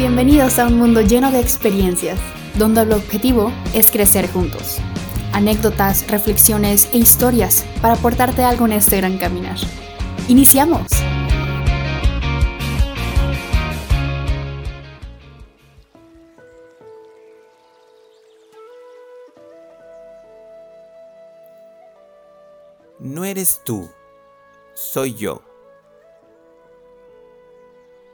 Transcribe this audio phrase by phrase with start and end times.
[0.00, 2.18] Bienvenidos a un mundo lleno de experiencias,
[2.54, 4.78] donde el objetivo es crecer juntos.
[5.34, 9.58] Anécdotas, reflexiones e historias para aportarte algo en este gran caminar.
[10.26, 10.86] ¡Iniciamos!
[22.98, 23.90] No eres tú,
[24.72, 25.42] soy yo.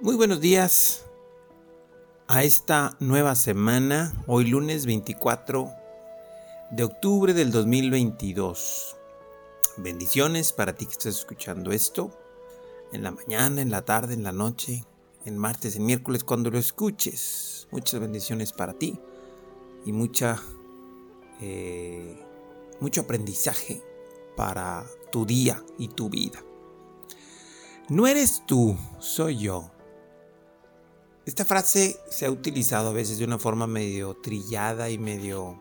[0.00, 1.04] Muy buenos días
[2.26, 5.70] a esta nueva semana, hoy lunes 24
[6.70, 8.96] de octubre del 2022.
[9.76, 12.10] Bendiciones para ti que estás escuchando esto
[12.92, 14.84] en la mañana, en la tarde, en la noche,
[15.26, 17.68] en martes, en miércoles, cuando lo escuches.
[17.70, 18.98] Muchas bendiciones para ti
[19.84, 20.40] y mucha,
[21.42, 22.18] eh,
[22.80, 23.82] mucho aprendizaje
[24.34, 26.42] para tu día y tu vida.
[27.90, 29.73] No eres tú, soy yo.
[31.26, 35.58] Esta frase se ha utilizado a veces de una forma medio trillada y medio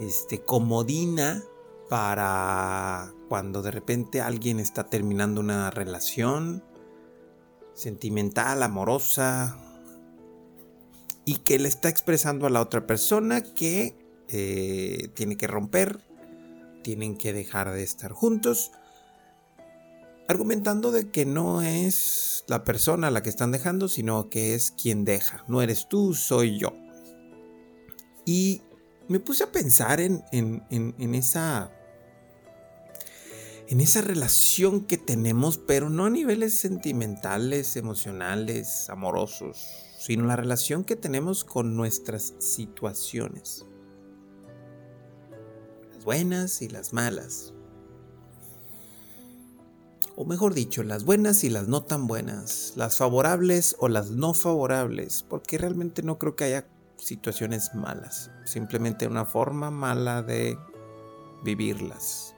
[0.00, 1.42] este, comodina
[1.90, 6.62] para cuando de repente alguien está terminando una relación
[7.74, 9.58] sentimental, amorosa,
[11.26, 13.94] y que le está expresando a la otra persona que
[14.28, 16.00] eh, tiene que romper,
[16.82, 18.72] tienen que dejar de estar juntos
[20.28, 25.04] argumentando de que no es la persona la que están dejando, sino que es quien
[25.04, 25.42] deja.
[25.48, 26.74] No eres tú, soy yo.
[28.26, 28.62] Y
[29.08, 31.72] me puse a pensar en, en, esa
[33.68, 39.66] en esa relación que tenemos, pero no a niveles sentimentales, emocionales, amorosos,
[39.98, 43.64] sino la relación que tenemos con nuestras situaciones.
[45.94, 47.54] Las buenas y las malas
[50.20, 54.34] o mejor dicho, las buenas y las no tan buenas, las favorables o las no
[54.34, 56.66] favorables, porque realmente no creo que haya
[56.96, 60.58] situaciones malas, simplemente una forma mala de
[61.44, 62.34] vivirlas.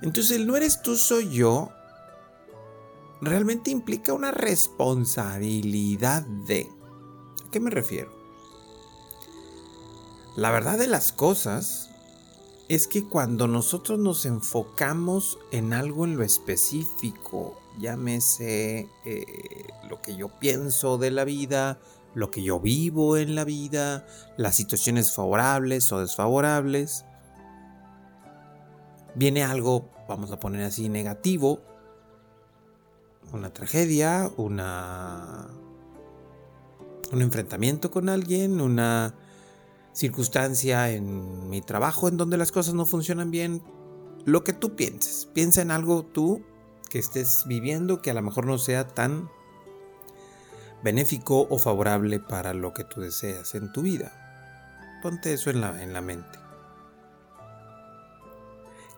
[0.00, 1.72] Entonces el no eres tú, soy yo,
[3.20, 6.68] realmente implica una responsabilidad de...
[7.48, 8.12] ¿A qué me refiero?
[10.36, 11.89] La verdad de las cosas
[12.70, 20.14] es que cuando nosotros nos enfocamos en algo en lo específico, llámese eh, lo que
[20.14, 21.80] yo pienso de la vida,
[22.14, 27.04] lo que yo vivo en la vida, las situaciones favorables o desfavorables,
[29.16, 31.60] viene algo, vamos a poner así, negativo,
[33.32, 35.48] una tragedia, una
[37.10, 39.12] un enfrentamiento con alguien, una
[39.92, 43.62] circunstancia, en mi trabajo en donde las cosas no funcionan bien,
[44.24, 45.28] lo que tú pienses.
[45.32, 46.42] Piensa en algo tú
[46.88, 49.30] que estés viviendo que a lo mejor no sea tan
[50.82, 54.12] benéfico o favorable para lo que tú deseas en tu vida.
[55.02, 56.38] Ponte eso en la, en la mente.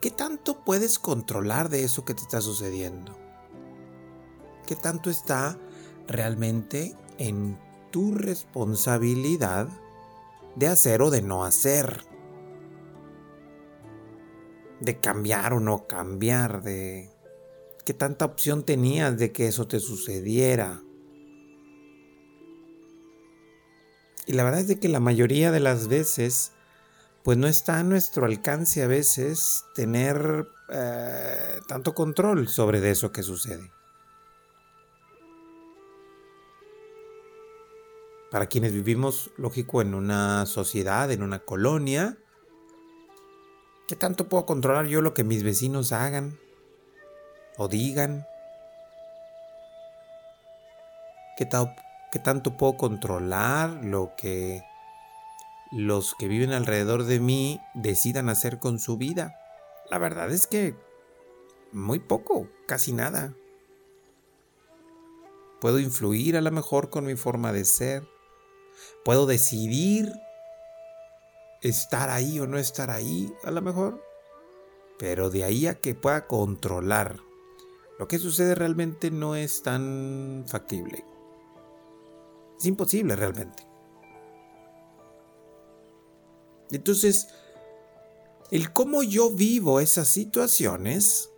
[0.01, 3.17] ¿Qué tanto puedes controlar de eso que te está sucediendo?
[4.67, 5.57] ¿Qué tanto está
[6.09, 7.57] realmente en
[7.93, 9.69] tu responsabilidad
[10.57, 12.05] de hacer o de no hacer,
[14.81, 17.11] de cambiar o no cambiar, de
[17.85, 20.83] qué tanta opción tenías de que eso te sucediera.
[24.27, 26.53] Y la verdad es de que la mayoría de las veces,
[27.25, 33.23] pues no está a nuestro alcance a veces tener eh, tanto control sobre eso que
[33.23, 33.71] sucede.
[38.33, 42.17] Para quienes vivimos, lógico, en una sociedad, en una colonia,
[43.87, 46.39] ¿qué tanto puedo controlar yo lo que mis vecinos hagan
[47.59, 48.27] o digan?
[51.37, 51.45] ¿Qué,
[52.25, 54.63] tanto puedo controlar lo que
[55.71, 59.39] los que viven alrededor de mí decidan hacer con su vida?
[59.91, 60.75] La verdad es que
[61.71, 63.35] muy poco, casi nada.
[65.61, 68.12] Puedo influir a lo mejor con mi forma de ser,
[69.05, 70.13] Puedo decidir
[71.61, 74.03] estar ahí o no estar ahí, a lo mejor.
[74.99, 77.21] Pero de ahí a que pueda controlar
[77.99, 81.05] lo que sucede realmente no es tan factible.
[82.59, 83.65] Es imposible realmente.
[86.73, 87.29] Entonces,
[88.51, 91.31] el cómo yo vivo esas situaciones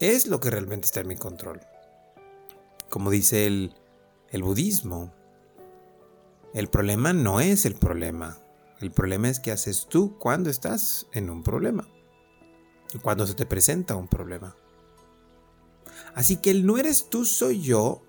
[0.00, 1.60] es lo que realmente está en mi control.
[2.88, 3.74] Como dice el,
[4.30, 5.12] el budismo,
[6.56, 8.38] el problema no es el problema.
[8.80, 11.86] El problema es qué haces tú cuando estás en un problema.
[13.02, 14.56] Cuando se te presenta un problema.
[16.14, 18.02] Así que el no eres tú, soy yo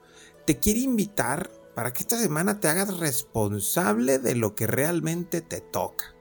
[0.46, 5.60] te quiere invitar para que esta semana te hagas responsable de lo que realmente te
[5.60, 6.16] toca.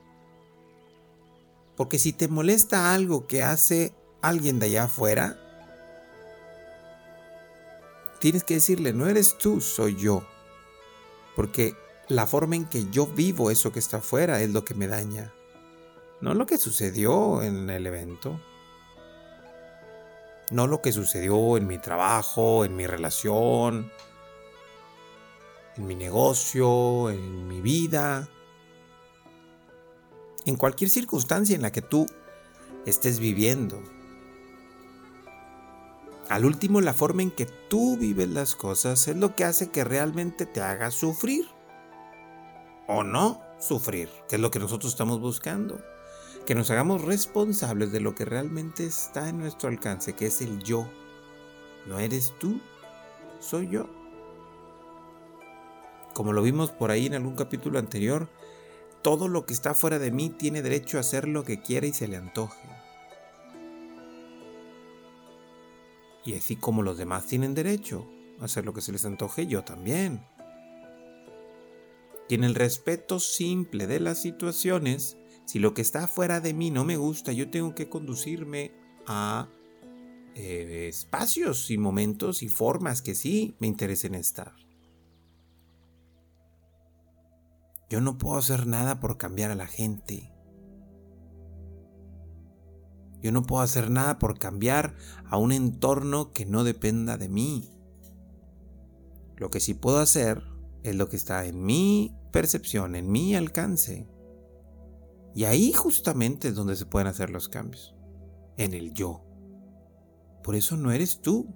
[1.77, 5.39] Porque si te molesta algo que hace alguien de allá afuera,
[8.19, 10.27] tienes que decirle, no eres tú, soy yo.
[11.37, 11.77] Porque
[12.09, 15.33] la forma en que yo vivo eso que está afuera es lo que me daña.
[16.21, 18.41] No lo que sucedió en el evento.
[20.51, 23.91] No lo que sucedió en mi trabajo, en mi relación,
[25.77, 28.29] en mi negocio, en mi vida,
[30.45, 32.07] en cualquier circunstancia en la que tú
[32.87, 33.83] estés viviendo.
[36.29, 39.85] Al último, la forma en que tú vives las cosas es lo que hace que
[39.85, 41.56] realmente te haga sufrir.
[42.89, 45.81] O no sufrir, que es lo que nosotros estamos buscando.
[46.45, 50.63] Que nos hagamos responsables de lo que realmente está en nuestro alcance, que es el
[50.63, 50.89] yo.
[51.87, 52.61] No eres tú,
[53.41, 53.89] soy yo
[56.17, 58.31] como lo vimos por ahí en algún capítulo anterior,
[59.03, 61.93] todo lo que está fuera de mí tiene derecho a hacer lo que quiera y
[61.93, 62.67] se le antoje.
[66.25, 68.07] Y así como los demás tienen derecho
[68.41, 70.25] a hacer lo que se les antoje, yo también.
[72.29, 76.71] Y en el respeto simple de las situaciones, si lo que está fuera de mí
[76.71, 78.73] no me gusta, yo tengo que conducirme
[79.07, 79.49] a
[80.35, 84.55] eh, espacios y momentos y formas que sí me interesen estar.
[87.89, 90.33] Yo no puedo hacer nada por cambiar a la gente.
[93.23, 97.71] Yo no puedo hacer nada por cambiar a un entorno que no dependa de mí.
[99.37, 100.43] Lo que sí puedo hacer
[100.91, 104.09] es lo que está en mi percepción, en mi alcance.
[105.35, 107.95] Y ahí justamente es donde se pueden hacer los cambios.
[108.57, 109.23] En el yo.
[110.43, 111.55] Por eso no eres tú,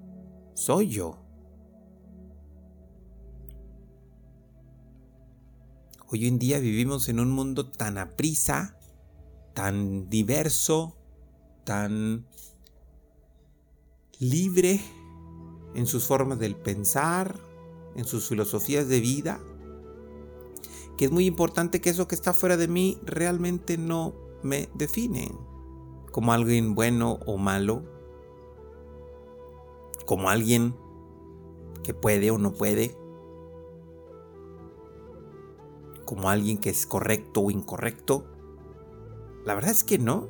[0.54, 1.24] soy yo.
[6.08, 8.76] Hoy en día vivimos en un mundo tan aprisa,
[9.54, 10.96] tan diverso,
[11.64, 12.26] tan
[14.18, 14.80] libre
[15.74, 17.38] en sus formas del pensar,
[17.94, 19.40] en sus filosofías de vida,
[20.96, 25.32] que es muy importante que eso que está fuera de mí realmente no me define
[26.12, 27.84] como alguien bueno o malo,
[30.06, 30.74] como alguien
[31.82, 32.96] que puede o no puede,
[36.04, 38.24] como alguien que es correcto o incorrecto.
[39.44, 40.28] La verdad es que no,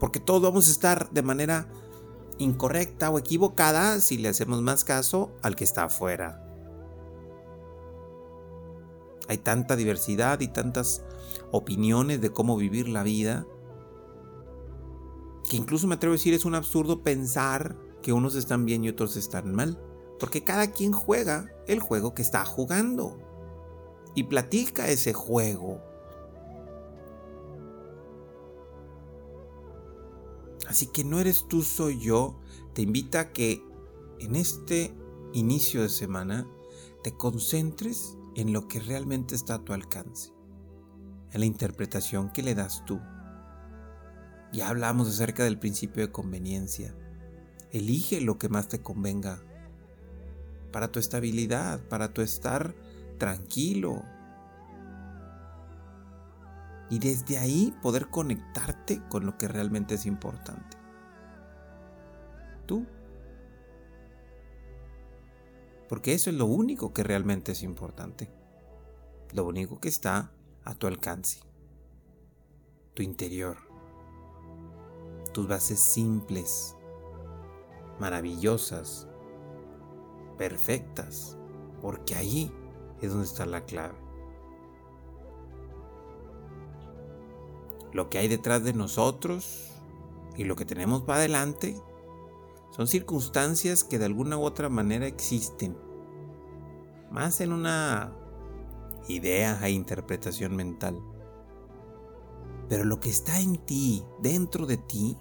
[0.00, 1.68] porque todos vamos a estar de manera
[2.38, 6.41] incorrecta o equivocada si le hacemos más caso al que está afuera.
[9.32, 11.02] Hay tanta diversidad y tantas
[11.52, 13.46] opiniones de cómo vivir la vida
[15.48, 18.90] que incluso me atrevo a decir es un absurdo pensar que unos están bien y
[18.90, 19.82] otros están mal,
[20.20, 23.18] porque cada quien juega el juego que está jugando
[24.14, 25.80] y platica ese juego.
[30.68, 32.38] Así que no eres tú, soy yo.
[32.74, 33.64] Te invita a que
[34.20, 34.94] en este
[35.32, 36.46] inicio de semana
[37.02, 40.32] te concentres en lo que realmente está a tu alcance,
[41.32, 43.00] en la interpretación que le das tú.
[44.52, 46.94] Ya hablamos acerca del principio de conveniencia.
[47.70, 49.42] Elige lo que más te convenga
[50.72, 52.74] para tu estabilidad, para tu estar
[53.18, 54.02] tranquilo.
[56.90, 60.76] Y desde ahí poder conectarte con lo que realmente es importante.
[62.66, 62.86] Tú.
[65.92, 68.30] Porque eso es lo único que realmente es importante.
[69.34, 70.32] Lo único que está
[70.64, 71.40] a tu alcance.
[72.94, 73.58] Tu interior.
[75.34, 76.78] Tus bases simples.
[78.00, 79.06] Maravillosas.
[80.38, 81.36] Perfectas.
[81.82, 82.50] Porque ahí
[83.02, 83.98] es donde está la clave.
[87.92, 89.68] Lo que hay detrás de nosotros
[90.38, 91.76] y lo que tenemos para adelante
[92.70, 95.81] son circunstancias que de alguna u otra manera existen.
[97.12, 98.10] Más en una
[99.06, 100.98] idea e interpretación mental.
[102.70, 105.18] Pero lo que está en ti, dentro de ti,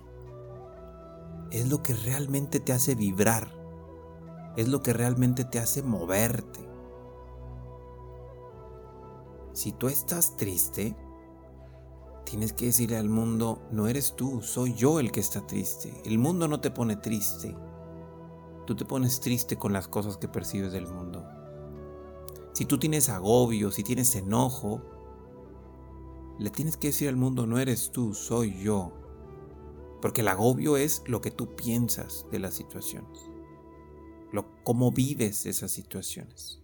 [1.52, 3.54] es lo que realmente te hace vibrar.
[4.56, 6.66] Es lo que realmente te hace moverte.
[9.52, 10.96] Si tú estás triste,
[12.24, 16.02] tienes que decirle al mundo, no eres tú, soy yo el que está triste.
[16.06, 17.54] El mundo no te pone triste.
[18.66, 21.41] Tú te pones triste con las cosas que percibes del mundo.
[22.54, 24.82] Si tú tienes agobio, si tienes enojo,
[26.40, 28.92] le tienes que decir al mundo, no eres tú, soy yo.
[30.02, 33.20] Porque el agobio es lo que tú piensas de las situaciones.
[34.32, 36.62] lo, cómo vives esas situaciones.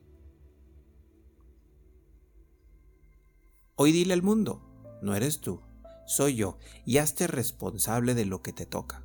[3.75, 4.63] Hoy dile al mundo,
[5.03, 5.61] no eres tú,
[6.07, 9.03] soy yo, y hazte responsable de lo que te toca.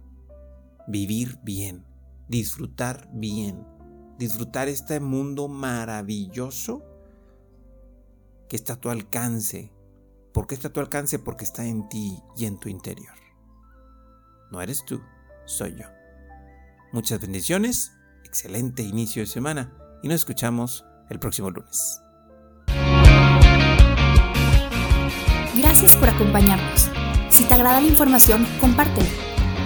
[0.88, 1.84] Vivir bien,
[2.28, 3.66] disfrutar bien,
[4.22, 6.82] disfrutar este mundo maravilloso
[8.48, 9.72] que está a tu alcance.
[10.32, 11.18] ¿Por qué está a tu alcance?
[11.18, 13.14] Porque está en ti y en tu interior.
[14.50, 15.00] No eres tú,
[15.44, 15.86] soy yo.
[16.92, 17.92] Muchas bendiciones,
[18.24, 22.00] excelente inicio de semana y nos escuchamos el próximo lunes.
[25.56, 26.88] Gracias por acompañarnos.
[27.28, 29.31] Si te agrada la información, compártela.